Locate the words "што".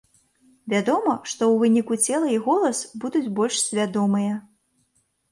1.31-1.41